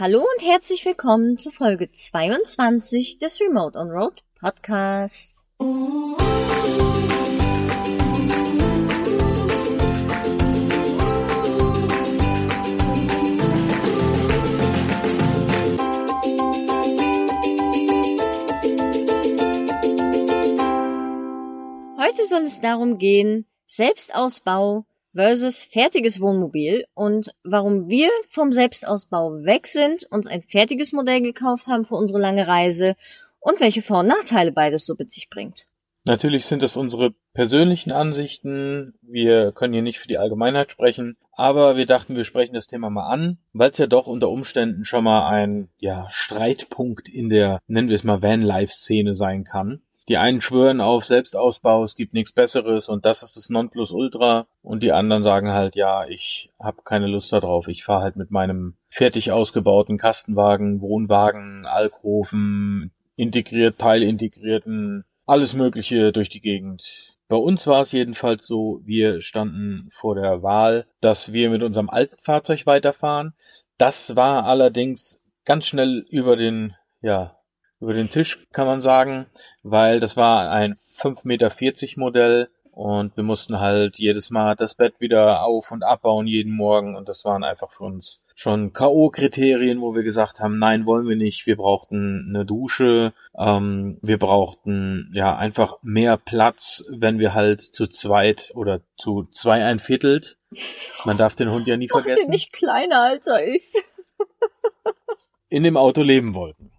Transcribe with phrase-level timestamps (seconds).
[0.00, 5.44] Hallo und herzlich willkommen zu Folge 22 des Remote on Road Podcast.
[21.98, 29.66] Heute soll es darum gehen, Selbstausbau versus fertiges Wohnmobil und warum wir vom Selbstausbau weg
[29.66, 32.96] sind, uns ein fertiges Modell gekauft haben für unsere lange Reise
[33.40, 35.66] und welche Vor- und Nachteile beides so mit sich bringt.
[36.06, 38.94] Natürlich sind das unsere persönlichen Ansichten.
[39.02, 42.88] Wir können hier nicht für die Allgemeinheit sprechen, aber wir dachten, wir sprechen das Thema
[42.88, 47.60] mal an, weil es ja doch unter Umständen schon mal ein ja, Streitpunkt in der,
[47.66, 49.82] nennen wir es mal, Van-Life-Szene sein kann.
[50.10, 54.48] Die einen schwören auf Selbstausbau, es gibt nichts Besseres und das ist das Nonplusultra.
[54.60, 57.68] Und die anderen sagen halt, ja, ich habe keine Lust darauf.
[57.68, 66.28] Ich fahre halt mit meinem fertig ausgebauten Kastenwagen, Wohnwagen, Alkoven, integriert, teilintegrierten, alles Mögliche durch
[66.28, 67.16] die Gegend.
[67.28, 71.88] Bei uns war es jedenfalls so, wir standen vor der Wahl, dass wir mit unserem
[71.88, 73.34] alten Fahrzeug weiterfahren.
[73.78, 77.36] Das war allerdings ganz schnell über den, ja,
[77.80, 79.26] über den Tisch, kann man sagen,
[79.62, 81.50] weil das war ein 5,40 Meter
[81.96, 86.96] Modell und wir mussten halt jedes Mal das Bett wieder auf und abbauen jeden Morgen
[86.96, 91.16] und das waren einfach für uns schon K.O.-Kriterien, wo wir gesagt haben, nein, wollen wir
[91.16, 91.46] nicht.
[91.46, 97.86] Wir brauchten eine Dusche, ähm, wir brauchten ja einfach mehr Platz, wenn wir halt zu
[97.86, 100.38] zweit oder zu zwei ein Viertelt.
[101.04, 102.24] Man darf den Hund ja nie vergessen.
[102.24, 103.84] den nicht kleiner als er ist.
[105.50, 106.69] in dem Auto leben wollten.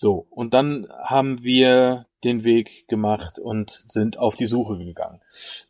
[0.00, 5.20] So, und dann haben wir den Weg gemacht und sind auf die Suche gegangen.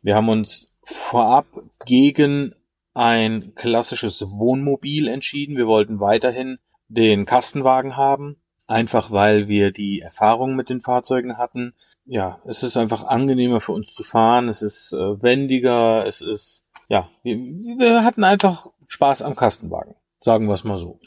[0.03, 1.47] Wir haben uns vorab
[1.83, 2.53] gegen
[2.93, 5.57] ein klassisches Wohnmobil entschieden.
[5.57, 8.35] Wir wollten weiterhin den Kastenwagen haben,
[8.67, 11.73] einfach weil wir die Erfahrung mit den Fahrzeugen hatten.
[12.05, 16.67] Ja, es ist einfach angenehmer für uns zu fahren, es ist äh, wendiger, es ist,
[16.87, 19.78] ja, wir, wir hatten einfach Spaß am Kastenwagen,
[20.21, 20.99] sagen wir es mal so.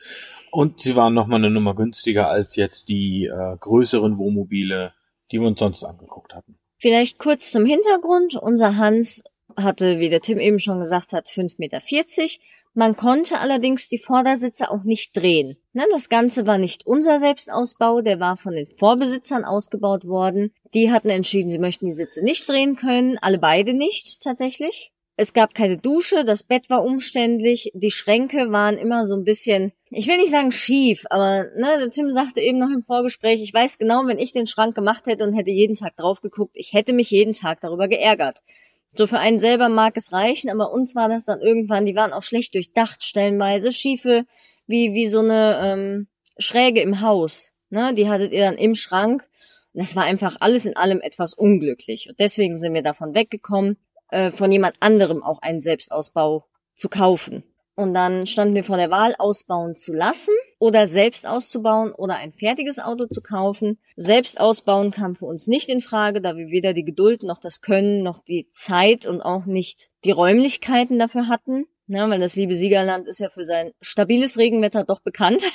[0.50, 4.92] Und sie waren nochmal eine Nummer günstiger als jetzt die äh, größeren Wohnmobile,
[5.30, 6.58] die wir uns sonst angeguckt hatten.
[6.78, 8.34] Vielleicht kurz zum Hintergrund.
[8.34, 9.24] Unser Hans
[9.56, 11.80] hatte, wie der Tim eben schon gesagt hat, 5,40 Meter.
[12.74, 15.58] Man konnte allerdings die Vordersitze auch nicht drehen.
[15.74, 20.54] Ne, das Ganze war nicht unser Selbstausbau, der war von den Vorbesitzern ausgebaut worden.
[20.72, 24.90] Die hatten entschieden, sie möchten die Sitze nicht drehen können, alle beide nicht tatsächlich.
[25.22, 29.70] Es gab keine Dusche, das Bett war umständlich, die Schränke waren immer so ein bisschen,
[29.88, 33.54] ich will nicht sagen schief, aber ne, der Tim sagte eben noch im Vorgespräch, ich
[33.54, 36.72] weiß genau, wenn ich den Schrank gemacht hätte und hätte jeden Tag drauf geguckt, ich
[36.72, 38.40] hätte mich jeden Tag darüber geärgert.
[38.94, 42.12] So für einen selber mag es reichen, aber uns war das dann irgendwann, die waren
[42.12, 44.24] auch schlecht durchdacht, stellenweise schiefe,
[44.66, 47.52] wie, wie so eine ähm, Schräge im Haus.
[47.70, 47.94] Ne?
[47.94, 49.22] Die hattet ihr dann im Schrank.
[49.72, 52.08] Das war einfach alles in allem etwas unglücklich.
[52.08, 53.76] Und deswegen sind wir davon weggekommen,
[54.12, 57.42] äh, von jemand anderem auch einen Selbstausbau zu kaufen.
[57.74, 62.34] Und dann standen wir vor der Wahl, ausbauen zu lassen oder selbst auszubauen oder ein
[62.34, 63.78] fertiges Auto zu kaufen.
[63.96, 67.62] Selbst ausbauen kam für uns nicht in Frage, da wir weder die Geduld noch das
[67.62, 71.64] Können noch die Zeit und auch nicht die Räumlichkeiten dafür hatten.
[71.86, 75.42] Ja, weil das liebe Siegerland ist ja für sein stabiles Regenwetter doch bekannt.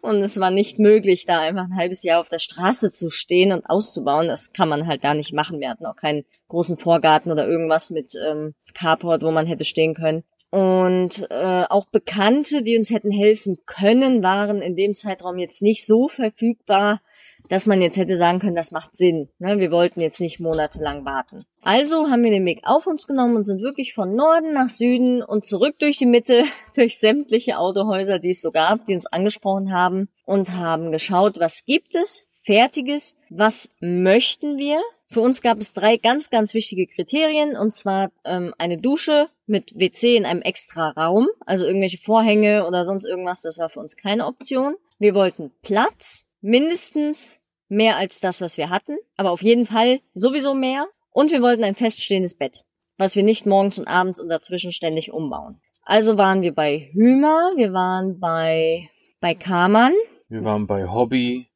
[0.00, 3.52] und es war nicht möglich, da einfach ein halbes Jahr auf der Straße zu stehen
[3.52, 4.28] und auszubauen.
[4.28, 5.60] Das kann man halt da nicht machen.
[5.60, 9.94] Wir hatten auch keinen großen Vorgarten oder irgendwas mit ähm, Carport, wo man hätte stehen
[9.94, 10.24] können.
[10.50, 15.84] Und äh, auch Bekannte, die uns hätten helfen können, waren in dem Zeitraum jetzt nicht
[15.84, 17.00] so verfügbar,
[17.48, 19.28] dass man jetzt hätte sagen können, das macht Sinn.
[19.38, 19.58] Ne?
[19.58, 21.44] Wir wollten jetzt nicht monatelang warten.
[21.62, 25.22] Also haben wir den Weg auf uns genommen und sind wirklich von Norden nach Süden
[25.22, 26.44] und zurück durch die Mitte,
[26.76, 31.64] durch sämtliche Autohäuser, die es so gab, die uns angesprochen haben und haben geschaut, was
[31.64, 34.80] gibt es, fertiges, was möchten wir.
[35.08, 39.78] Für uns gab es drei ganz, ganz wichtige Kriterien, und zwar ähm, eine Dusche mit
[39.78, 43.96] WC in einem extra Raum, also irgendwelche Vorhänge oder sonst irgendwas, das war für uns
[43.96, 44.74] keine Option.
[44.98, 50.54] Wir wollten Platz, mindestens mehr als das, was wir hatten, aber auf jeden Fall sowieso
[50.54, 50.86] mehr.
[51.10, 52.64] Und wir wollten ein feststehendes Bett,
[52.98, 55.60] was wir nicht morgens und abends und dazwischen ständig umbauen.
[55.84, 59.94] Also waren wir bei Hümer, wir waren bei, bei Kamann.
[60.28, 61.48] Wir waren bei Hobby,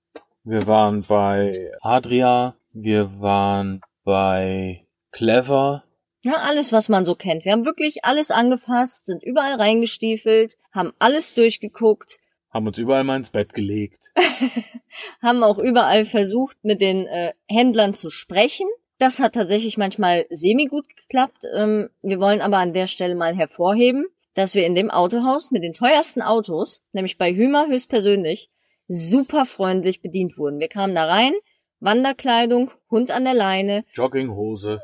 [0.43, 5.85] wir waren bei Adria, wir waren bei Clever.
[6.25, 7.44] Ja, alles, was man so kennt.
[7.44, 12.19] Wir haben wirklich alles angefasst, sind überall reingestiefelt, haben alles durchgeguckt,
[12.50, 14.12] haben uns überall mal ins Bett gelegt.
[15.22, 18.66] haben auch überall versucht, mit den äh, Händlern zu sprechen.
[18.98, 21.44] Das hat tatsächlich manchmal semi gut geklappt.
[21.54, 25.62] Ähm, wir wollen aber an der Stelle mal hervorheben, dass wir in dem Autohaus mit
[25.62, 28.50] den teuersten Autos, nämlich bei Hümer höchstpersönlich,
[28.88, 30.58] super freundlich bedient wurden.
[30.58, 31.34] Wir kamen da rein,
[31.80, 33.84] Wanderkleidung, Hund an der Leine.
[33.92, 34.82] Jogginghose.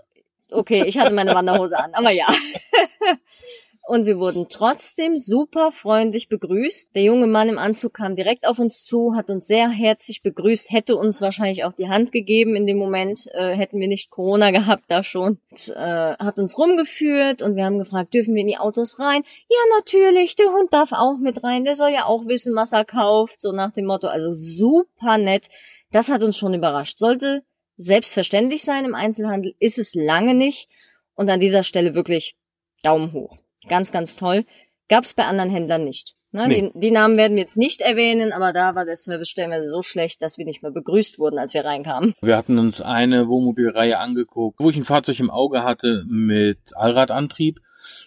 [0.50, 2.26] Okay, ich hatte meine Wanderhose an, aber ja.
[3.86, 6.94] Und wir wurden trotzdem super freundlich begrüßt.
[6.94, 10.70] Der junge Mann im Anzug kam direkt auf uns zu, hat uns sehr herzlich begrüßt,
[10.70, 14.52] hätte uns wahrscheinlich auch die Hand gegeben in dem Moment, äh, hätten wir nicht Corona
[14.52, 15.38] gehabt da schon.
[15.50, 19.22] Und, äh, hat uns rumgeführt und wir haben gefragt, dürfen wir in die Autos rein?
[19.50, 22.86] Ja, natürlich, der Hund darf auch mit rein, der soll ja auch wissen, was er
[22.86, 24.06] kauft, so nach dem Motto.
[24.06, 25.48] Also super nett.
[25.92, 26.98] Das hat uns schon überrascht.
[26.98, 27.42] Sollte
[27.76, 30.70] selbstverständlich sein im Einzelhandel, ist es lange nicht.
[31.16, 32.34] Und an dieser Stelle wirklich
[32.82, 33.43] Daumen hoch.
[33.68, 34.44] Ganz, ganz toll.
[34.88, 36.14] Gab's bei anderen Händlern nicht.
[36.34, 36.48] Ne?
[36.48, 36.72] Nee.
[36.74, 39.82] Die, die Namen werden wir jetzt nicht erwähnen, aber da war der Service stellenweise so
[39.82, 42.14] schlecht, dass wir nicht mehr begrüßt wurden, als wir reinkamen.
[42.22, 47.60] Wir hatten uns eine Wohnmobilreihe angeguckt, wo ich ein Fahrzeug im Auge hatte mit Allradantrieb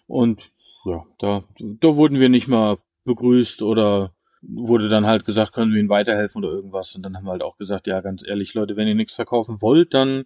[0.07, 0.41] und
[0.85, 4.11] ja, da, da wurden wir nicht mal begrüßt oder
[4.41, 7.43] wurde dann halt gesagt, können wir ihnen weiterhelfen oder irgendwas und dann haben wir halt
[7.43, 10.25] auch gesagt, ja, ganz ehrlich, Leute, wenn ihr nichts verkaufen wollt, dann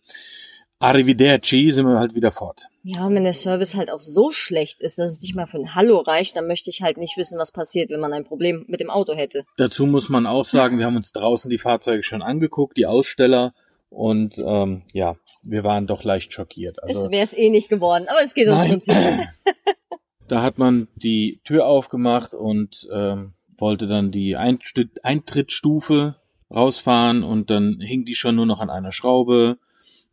[0.81, 2.63] Arrivederci sind wir halt wieder fort.
[2.83, 5.57] Ja, und wenn der Service halt auch so schlecht ist, dass es nicht mal für
[5.57, 8.65] ein Hallo reicht, dann möchte ich halt nicht wissen, was passiert, wenn man ein Problem
[8.67, 9.45] mit dem Auto hätte.
[9.57, 13.53] Dazu muss man auch sagen, wir haben uns draußen die Fahrzeuge schon angeguckt, die Aussteller
[13.89, 16.81] und ähm, ja, wir waren doch leicht schockiert.
[16.81, 18.69] Also, es wäre es eh nicht geworden, aber es geht ums Nein.
[18.71, 18.95] Prinzip.
[20.27, 26.15] Da hat man die Tür aufgemacht und ähm, wollte dann die Einst Eintrittsstufe
[26.49, 29.57] rausfahren und dann hing die schon nur noch an einer Schraube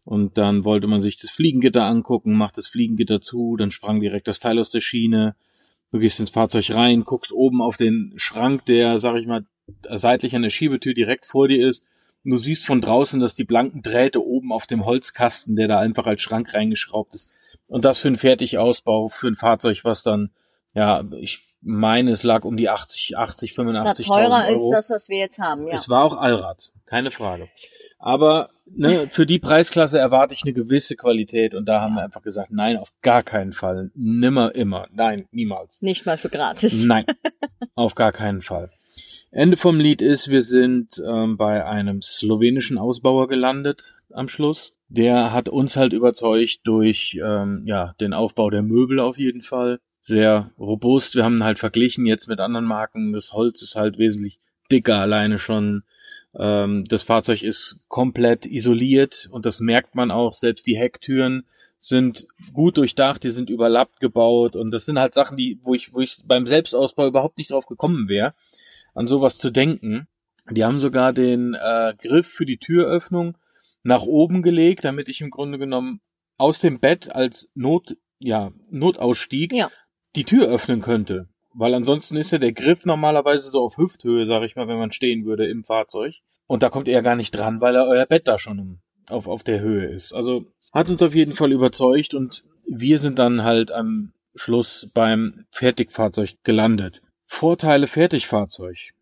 [0.09, 4.27] und dann wollte man sich das Fliegengitter angucken, macht das Fliegengitter zu, dann sprang direkt
[4.27, 5.37] das Teil aus der Schiene.
[5.91, 9.45] Du gehst ins Fahrzeug rein, guckst oben auf den Schrank, der, sag ich mal,
[9.83, 11.85] seitlich an der Schiebetür direkt vor dir ist.
[12.25, 15.79] Und du siehst von draußen, dass die blanken Drähte oben auf dem Holzkasten, der da
[15.79, 17.29] einfach als Schrank reingeschraubt ist.
[17.67, 20.31] Und das für einen Fertigausbau, für ein Fahrzeug, was dann,
[20.73, 24.73] ja, ich meine, es lag um die 80, 80, Es war 85 teurer als Euro.
[24.73, 25.75] das, was wir jetzt haben, ja.
[25.75, 27.49] Es war auch Allrad, keine Frage.
[27.99, 32.23] Aber ne, für die Preisklasse erwarte ich eine gewisse Qualität und da haben wir einfach
[32.23, 35.83] gesagt, nein, auf gar keinen Fall, nimmer, immer, nein, niemals.
[35.83, 36.87] Nicht mal für gratis.
[36.87, 37.05] Nein,
[37.75, 38.71] auf gar keinen Fall.
[39.31, 44.75] Ende vom Lied ist, wir sind ähm, bei einem slowenischen Ausbauer gelandet am Schluss.
[44.89, 49.81] Der hat uns halt überzeugt durch ähm, ja den Aufbau der Möbel auf jeden Fall.
[50.01, 51.15] Sehr robust.
[51.15, 53.13] Wir haben halt verglichen jetzt mit anderen Marken.
[53.13, 54.41] Das Holz ist halt wesentlich
[54.71, 55.83] dicker alleine schon.
[56.39, 60.33] Ähm, das Fahrzeug ist komplett isoliert und das merkt man auch.
[60.33, 61.45] Selbst die Hecktüren
[61.81, 65.93] sind gut durchdacht, die sind überlappt gebaut und das sind halt Sachen, die, wo ich,
[65.93, 68.35] wo ich beim Selbstausbau überhaupt nicht drauf gekommen wäre,
[68.95, 70.09] an sowas zu denken.
[70.51, 73.37] Die haben sogar den äh, Griff für die Türöffnung
[73.83, 76.01] nach oben gelegt, damit ich im Grunde genommen
[76.37, 79.71] aus dem Bett als Not, ja, Notausstieg Ja.
[80.17, 81.29] die Tür öffnen könnte.
[81.59, 84.93] Weil ansonsten ist ja der Griff normalerweise so auf Hüfthöhe, sag ich mal, wenn man
[84.93, 86.15] stehen würde im Fahrzeug.
[86.47, 88.79] Und da kommt er gar nicht dran, weil er euer Bett da schon
[89.11, 90.13] auf, auf der Höhe ist.
[90.13, 95.47] Also hat uns auf jeden Fall überzeugt und wir sind dann halt am Schluss beim
[95.51, 97.03] Fertigfahrzeug gelandet.
[97.25, 98.93] Vorteile Fertigfahrzeug.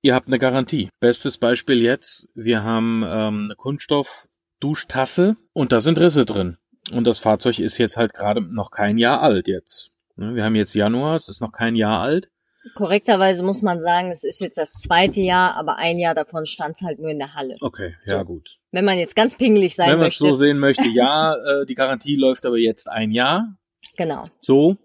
[0.00, 0.88] Ihr habt eine Garantie.
[1.00, 6.56] Bestes Beispiel jetzt, wir haben ähm, eine Kunststoff-Duschtasse und da sind Risse drin.
[6.92, 9.90] Und das Fahrzeug ist jetzt halt gerade noch kein Jahr alt jetzt.
[10.16, 12.30] Ne, Wir haben jetzt Januar, es ist noch kein Jahr alt.
[12.74, 16.74] Korrekterweise muss man sagen, es ist jetzt das zweite Jahr, aber ein Jahr davon stand
[16.76, 17.56] es halt nur in der Halle.
[17.60, 18.24] Okay, ja So.
[18.24, 18.58] gut.
[18.72, 20.34] Wenn man jetzt ganz pingelig sein Wenn man es möchte.
[20.34, 23.56] so sehen möchte, ja, äh, die Garantie läuft aber jetzt ein Jahr.
[23.96, 24.24] genau.
[24.40, 24.76] So.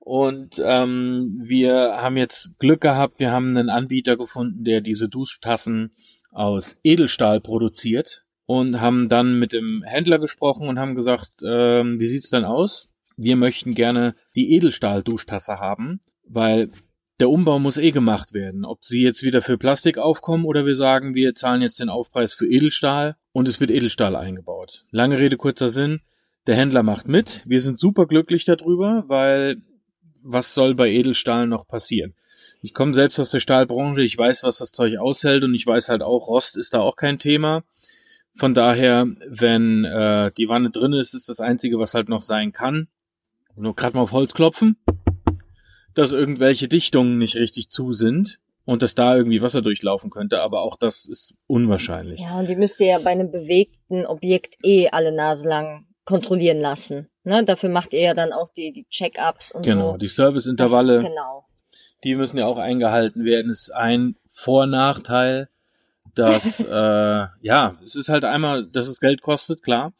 [0.00, 5.94] Und ähm, wir haben jetzt Glück gehabt, wir haben einen Anbieter gefunden, der diese Duschtassen
[6.30, 12.08] aus Edelstahl produziert und haben dann mit dem Händler gesprochen und haben gesagt, ähm, wie
[12.08, 12.93] sieht's denn aus?
[13.16, 16.70] Wir möchten gerne die Edelstahl-Duschtasse haben, weil
[17.20, 18.64] der Umbau muss eh gemacht werden.
[18.64, 22.32] Ob sie jetzt wieder für Plastik aufkommen oder wir sagen, wir zahlen jetzt den Aufpreis
[22.32, 24.84] für Edelstahl und es wird Edelstahl eingebaut.
[24.90, 26.00] Lange Rede, kurzer Sinn.
[26.46, 27.42] Der Händler macht mit.
[27.46, 29.62] Wir sind super glücklich darüber, weil
[30.22, 32.14] was soll bei Edelstahl noch passieren?
[32.60, 35.88] Ich komme selbst aus der Stahlbranche, ich weiß, was das Zeug aushält und ich weiß
[35.88, 37.62] halt auch, Rost ist da auch kein Thema.
[38.34, 42.52] Von daher, wenn äh, die Wanne drin ist, ist das Einzige, was halt noch sein
[42.52, 42.88] kann.
[43.56, 44.76] Nur gerade mal auf Holz klopfen,
[45.94, 50.62] dass irgendwelche Dichtungen nicht richtig zu sind und dass da irgendwie Wasser durchlaufen könnte, aber
[50.62, 52.20] auch das ist unwahrscheinlich.
[52.20, 56.60] Ja, und die müsst ihr ja bei einem bewegten Objekt eh alle Nase lang kontrollilen
[56.60, 57.08] lassen.
[57.22, 57.44] Ne?
[57.44, 59.96] Dafür macht ihr ja dann auch die, die Check-ups und Genau, so.
[59.98, 61.00] die Das- Serviceintervalle.
[61.02, 61.46] Genau.
[62.02, 63.50] die müssen ja auch eingehalten werden.
[63.50, 65.48] Ist ein Vor-Nachteil,
[66.14, 69.92] dass äh, ja, es ist halt einmal, dass es Geld kostet, klar.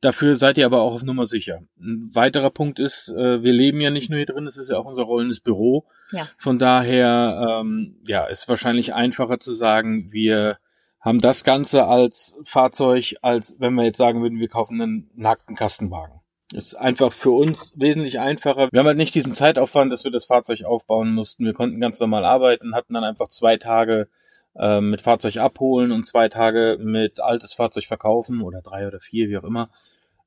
[0.00, 1.62] Dafür seid ihr aber auch auf Nummer sicher.
[1.80, 4.78] Ein weiterer Punkt ist, äh, wir leben ja nicht nur hier drin, es ist ja
[4.78, 5.86] auch unser rollendes Büro.
[6.12, 6.28] Ja.
[6.38, 10.58] Von daher, ähm, ja, ist wahrscheinlich einfacher zu sagen, wir
[11.00, 15.56] haben das Ganze als Fahrzeug, als wenn wir jetzt sagen würden, wir kaufen einen nackten
[15.56, 16.20] Kastenwagen.
[16.52, 18.68] Ist einfach für uns wesentlich einfacher.
[18.70, 21.44] Wir haben halt nicht diesen Zeitaufwand, dass wir das Fahrzeug aufbauen mussten.
[21.44, 24.08] Wir konnten ganz normal arbeiten, hatten dann einfach zwei Tage
[24.56, 29.28] äh, mit Fahrzeug abholen und zwei Tage mit altes Fahrzeug verkaufen oder drei oder vier,
[29.28, 29.70] wie auch immer.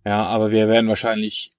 [0.05, 1.51] Ja, aber wir werden wahrscheinlich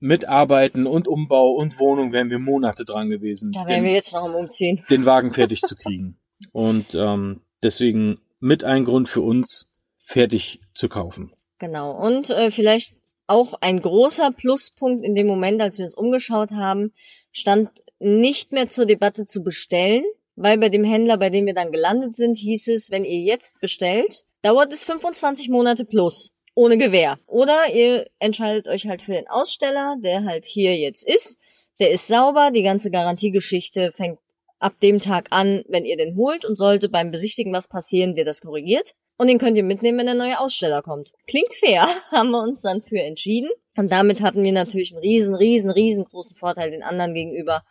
[0.00, 3.52] mitarbeiten und Umbau und Wohnung wären wir Monate dran gewesen.
[3.52, 4.84] Da wären den, wir jetzt noch am Umziehen.
[4.90, 6.18] den Wagen fertig zu kriegen.
[6.52, 11.32] Und ähm, deswegen mit ein Grund für uns, fertig zu kaufen.
[11.58, 11.92] Genau.
[11.92, 12.92] Und äh, vielleicht
[13.26, 16.92] auch ein großer Pluspunkt in dem Moment, als wir uns umgeschaut haben,
[17.32, 20.04] stand nicht mehr zur Debatte zu bestellen,
[20.36, 23.60] weil bei dem Händler, bei dem wir dann gelandet sind, hieß es, wenn ihr jetzt
[23.60, 27.18] bestellt, dauert es 25 Monate plus ohne Gewähr.
[27.26, 31.38] Oder ihr entscheidet euch halt für den Aussteller, der halt hier jetzt ist.
[31.78, 34.18] Der ist sauber, die ganze Garantiegeschichte fängt
[34.58, 38.26] ab dem Tag an, wenn ihr den holt und sollte beim Besichtigen was passieren, wird
[38.26, 38.94] das korrigiert.
[39.18, 41.12] Und den könnt ihr mitnehmen, wenn der neue Aussteller kommt.
[41.26, 43.50] Klingt fair, haben wir uns dann für entschieden.
[43.76, 47.62] Und damit hatten wir natürlich einen riesen, riesen, riesengroßen Vorteil den anderen gegenüber,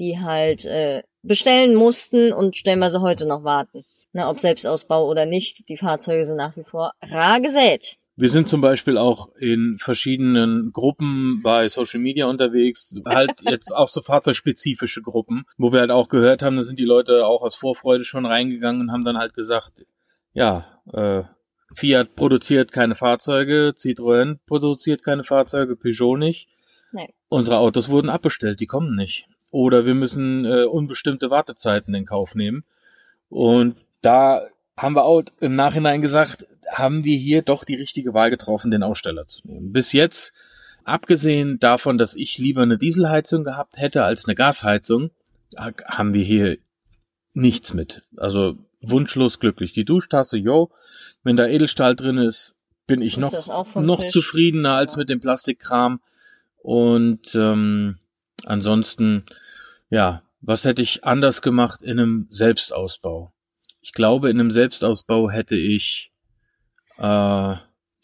[0.00, 3.84] die halt äh, bestellen mussten und stellenweise heute noch warten.
[4.12, 7.98] Na, ob Selbstausbau oder nicht, die Fahrzeuge sind nach wie vor rar gesät.
[8.18, 13.88] Wir sind zum Beispiel auch in verschiedenen Gruppen bei Social Media unterwegs, halt jetzt auch
[13.88, 17.56] so fahrzeugspezifische Gruppen, wo wir halt auch gehört haben, da sind die Leute auch aus
[17.56, 19.84] Vorfreude schon reingegangen und haben dann halt gesagt,
[20.32, 21.24] ja, äh,
[21.74, 26.48] Fiat produziert keine Fahrzeuge, Citroën produziert keine Fahrzeuge, Peugeot nicht.
[26.92, 27.12] Nee.
[27.28, 29.28] Unsere Autos wurden abbestellt, die kommen nicht.
[29.50, 32.64] Oder wir müssen äh, unbestimmte Wartezeiten in Kauf nehmen.
[33.28, 34.42] Und da
[34.76, 38.82] haben wir auch im Nachhinein gesagt, haben wir hier doch die richtige Wahl getroffen, den
[38.82, 39.72] Aussteller zu nehmen.
[39.72, 40.32] Bis jetzt,
[40.84, 45.10] abgesehen davon, dass ich lieber eine Dieselheizung gehabt hätte als eine Gasheizung,
[45.56, 46.58] haben wir hier
[47.34, 48.02] nichts mit.
[48.16, 49.72] Also wunschlos glücklich.
[49.72, 50.70] Die Duschtasse, yo,
[51.22, 52.54] wenn da Edelstahl drin ist,
[52.86, 54.12] bin ich Ist noch, noch Tisch?
[54.12, 54.98] zufriedener als Ja.
[54.98, 56.00] mit dem Plastikkram.
[56.62, 57.98] Und ähm,
[58.44, 59.24] ansonsten,
[59.90, 63.32] ja, was hätte ich anders gemacht in einem Selbstausbau?
[63.80, 66.12] Ich glaube, in einem Selbstausbau hätte ich
[66.98, 67.54] äh,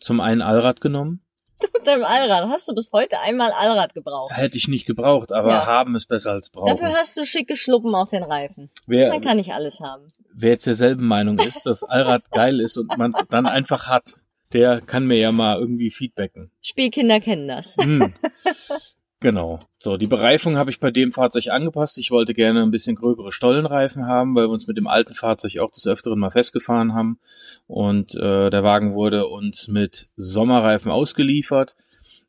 [0.01, 1.21] zum einen Allrad genommen.
[1.61, 2.49] Du mit deinem Allrad.
[2.49, 4.37] Hast du bis heute einmal Allrad gebraucht?
[4.37, 5.67] Hätte ich nicht gebraucht, aber Ja.
[5.67, 6.77] haben ist besser als brauchen.
[6.77, 8.71] Dafür hast du schicke Schluppen auf den Reifen.
[8.87, 10.09] Wer, Man kann nicht alles haben.
[10.35, 14.17] wer jetzt derselben Meinung ist, dass Allrad geil ist und man es dann einfach hat,
[14.53, 16.51] der kann mir ja mal irgendwie feedbacken.
[16.61, 17.77] Spielkinder kennen das.
[17.77, 18.13] Hm.
[19.23, 19.61] Genau.
[19.79, 21.97] So, die Bereifung habe ich bei dem Fahrzeug angepasst.
[21.97, 25.59] Ich wollte gerne ein bisschen gröbere Stollenreifen haben, weil wir uns mit dem alten Fahrzeug
[25.59, 27.21] auch des Öfteren mal festgefahren haben.
[27.69, 31.77] Und äh, der Wagen wurde uns mit Sommerreifen ausgeliefert.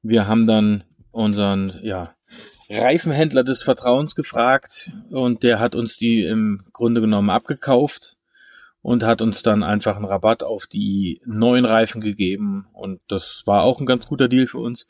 [0.04, 2.14] Wir haben dann unseren ja,
[2.70, 8.18] Reifenhändler des Vertrauens gefragt und der hat uns die im Grunde genommen abgekauft
[8.84, 13.64] und hat uns dann einfach einen Rabatt auf die neuen Reifen gegeben und das war
[13.64, 14.88] auch ein ganz guter Deal für uns.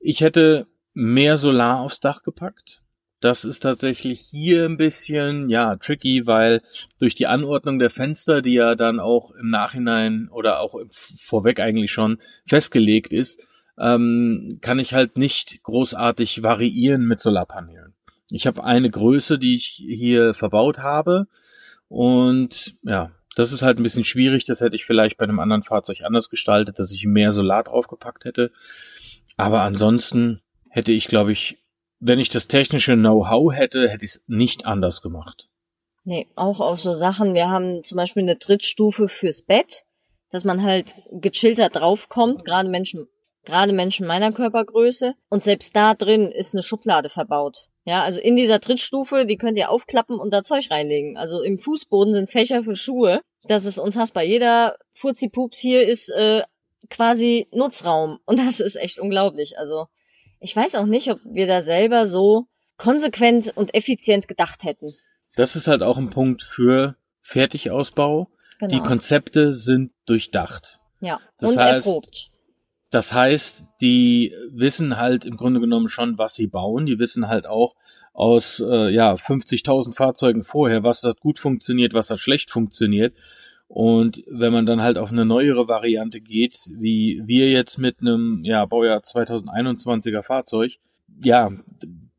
[0.00, 2.82] Ich hätte mehr Solar aufs Dach gepackt.
[3.20, 6.60] Das ist tatsächlich hier ein bisschen, ja, tricky, weil
[6.98, 11.92] durch die Anordnung der Fenster, die ja dann auch im Nachhinein oder auch vorweg eigentlich
[11.92, 13.46] schon festgelegt ist,
[13.78, 17.94] ähm, kann ich halt nicht großartig variieren mit Solarpanelen.
[18.28, 21.28] Ich habe eine Größe, die ich hier verbaut habe
[21.88, 24.44] und ja, das ist halt ein bisschen schwierig.
[24.44, 28.24] Das hätte ich vielleicht bei einem anderen Fahrzeug anders gestaltet, dass ich mehr Solar draufgepackt
[28.24, 28.50] hätte.
[29.36, 30.41] Aber ansonsten
[30.72, 31.58] hätte ich, glaube ich,
[32.00, 35.48] wenn ich das technische Know-how hätte, hätte ich es nicht anders gemacht.
[36.04, 37.34] Nee, auch auf so Sachen.
[37.34, 39.84] Wir haben zum Beispiel eine Trittstufe fürs Bett,
[40.30, 43.06] dass man halt gechillter draufkommt, gerade Menschen,
[43.44, 45.14] gerade Menschen meiner Körpergröße.
[45.28, 47.68] Und selbst da drin ist eine Schublade verbaut.
[47.84, 51.16] Ja, also in dieser Trittstufe, die könnt ihr aufklappen und da Zeug reinlegen.
[51.16, 53.20] Also im Fußboden sind Fächer für Schuhe.
[53.46, 54.22] Das ist unfassbar.
[54.22, 56.42] Jeder Furzi-Pups hier ist äh,
[56.90, 58.18] quasi Nutzraum.
[58.24, 59.58] Und das ist echt unglaublich.
[59.58, 59.86] Also
[60.42, 62.46] ich weiß auch nicht, ob wir da selber so
[62.76, 64.92] konsequent und effizient gedacht hätten.
[65.36, 68.28] Das ist halt auch ein Punkt für Fertigausbau.
[68.58, 68.74] Genau.
[68.74, 70.78] Die Konzepte sind durchdacht.
[71.00, 72.28] Ja, Das und heißt- erprobt.
[72.90, 76.84] Das heißt, die wissen halt im Grunde genommen schon, was sie bauen.
[76.84, 77.74] Die wissen halt auch
[78.12, 83.16] aus äh, ja 50.000 Fahrzeugen vorher, was hat gut funktioniert, was hat schlecht funktioniert.
[83.74, 88.44] Und wenn man dann halt auf eine neuere Variante geht, wie wir jetzt mit einem
[88.44, 90.72] ja Baujahr 2021er Fahrzeug,
[91.24, 91.50] ja,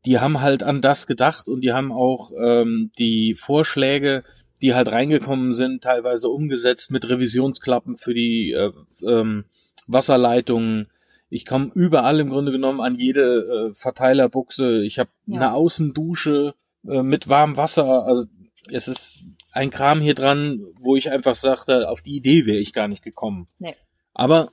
[0.04, 4.24] die haben halt an das gedacht und die haben auch ähm, die Vorschläge,
[4.62, 8.72] die halt reingekommen sind, teilweise umgesetzt mit Revisionsklappen für die äh,
[9.06, 9.44] ähm,
[9.86, 10.88] Wasserleitungen
[11.30, 14.82] Ich komme überall im Grunde genommen an jede äh, Verteilerbuchse.
[14.82, 15.36] Ich habe Ja.
[15.36, 16.54] eine Außendusche
[16.88, 18.06] äh, mit warmem Wasser.
[18.06, 18.24] Also
[18.72, 22.72] es ist ein Kram hier dran, wo ich einfach sagte, auf die Idee wäre ich
[22.72, 23.46] gar nicht gekommen.
[23.58, 23.74] Nee.
[24.12, 24.50] Aber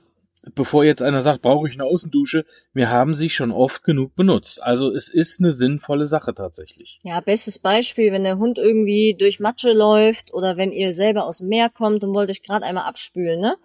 [0.54, 4.62] bevor jetzt einer sagt, brauche ich eine Außendusche, wir haben sie schon oft genug benutzt.
[4.62, 7.00] Also es ist eine sinnvolle Sache tatsächlich.
[7.02, 11.38] Ja, bestes Beispiel, wenn der Hund irgendwie durch Matsche läuft oder wenn ihr selber aus
[11.38, 13.56] dem Meer kommt und wollt euch gerade einmal abspülen, ne?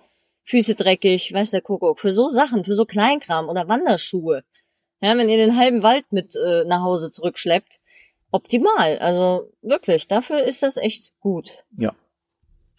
[0.45, 1.99] Füße dreckig, weiß der Kuckuck.
[1.99, 4.43] Für so Sachen, für so Kleinkram oder Wanderschuhe.
[5.01, 7.79] Ja, wenn ihr den halben Wald mit äh, nach Hause zurückschleppt,
[8.31, 8.99] optimal.
[8.99, 11.51] Also wirklich, dafür ist das echt gut.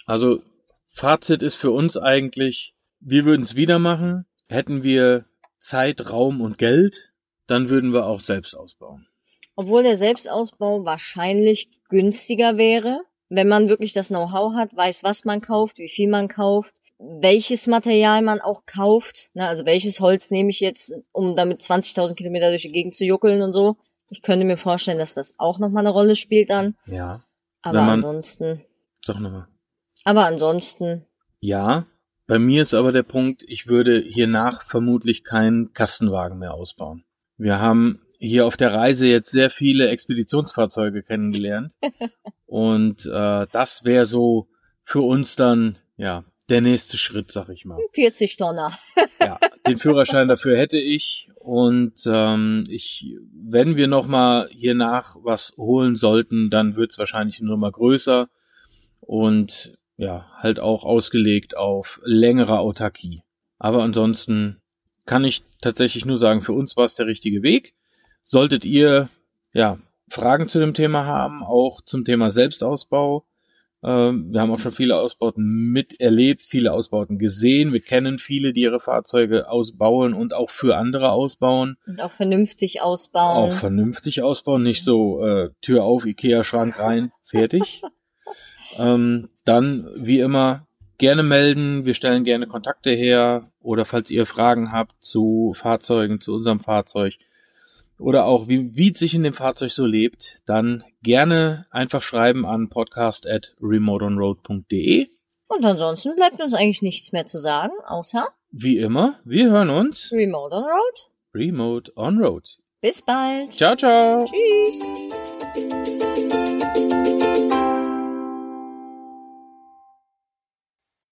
[0.07, 0.41] Also
[0.89, 4.27] Fazit ist für uns eigentlich, wir würden es wieder machen.
[4.49, 5.27] Hätten wir
[5.59, 7.13] Zeit, Raum und Geld,
[7.47, 9.07] dann würden wir auch selbst ausbauen.
[9.57, 15.41] Obwohl der Selbstausbau wahrscheinlich günstiger wäre, wenn man wirklich das Know-how hat, weiß, was man
[15.41, 19.31] kauft, wie viel man kauft, welches Material man auch kauft.
[19.35, 23.05] Ne, also welches Holz nehme ich jetzt, um damit 20.000 Kilometer durch die Gegend zu
[23.05, 23.77] juckeln und so.
[24.11, 26.77] Ich könnte mir vorstellen, dass das auch nochmal eine Rolle spielt dann.
[26.87, 27.25] Ja.
[27.63, 28.63] Aber man- ansonsten,
[29.05, 29.47] Sag nochmal.
[30.05, 31.05] aber ansonsten,
[31.41, 31.87] Ja.
[32.27, 37.05] Bei mir ist aber der Punkt, ich würde hiernach vermutlich keinen Kastenwagen mehr ausbauen.
[37.39, 41.73] Wir haben hier auf der Reise jetzt sehr viele Expeditionsfahrzeuge kennengelernt.
[42.47, 44.49] und äh, das wäre so
[44.85, 47.79] für uns dann, ja, der nächste Schritt, sag ich mal.
[47.93, 48.79] 40 Tonner.
[49.21, 49.39] Ja,
[49.69, 55.53] den Führerschein dafür hätte ich und ähm, ich, wenn wir noch mal hier nach was
[55.57, 58.29] holen sollten, dann wird's wahrscheinlich nur mal größer
[59.01, 63.23] und ja, halt auch ausgelegt auf längere Autarkie.
[63.59, 64.61] Aber ansonsten
[65.07, 67.75] kann ich tatsächlich nur sagen, für uns war es der richtige Weg.
[68.23, 69.09] Solltet ihr
[69.53, 73.27] ja Fragen zu dem Thema haben, auch zum Thema Selbstausbau,
[73.81, 77.73] wir haben auch schon viele Ausbauten miterlebt, viele Ausbauten gesehen.
[77.73, 81.77] Wir kennen viele, die ihre Fahrzeuge ausbauen und auch für andere ausbauen.
[81.87, 83.53] Und auch vernünftig ausbauen.
[83.53, 87.83] Auch vernünftig ausbauen, nicht so äh, Tür auf, Ikea-Schrank rein, fertig.
[88.77, 90.67] ähm, dann, wie immer,
[90.99, 91.85] gerne melden.
[91.85, 93.53] Wir stellen gerne Kontakte her.
[93.61, 97.15] Oder falls ihr Fragen habt zu Fahrzeugen, zu unserem Fahrzeug,
[97.99, 102.47] oder auch wie, wie es sich in dem Fahrzeug so lebt, dann gerne einfach schreiben
[102.47, 105.09] an podcast at remoteonroad.de.
[105.49, 110.13] Und ansonsten bleibt uns eigentlich nichts mehr zu sagen, außer Wie immer, wir hören uns
[110.13, 111.11] Remote on Road.
[111.35, 112.59] remote on road.
[112.81, 113.53] Bis bald.
[113.53, 114.25] Ciao, ciao.
[114.25, 114.93] Tschüss.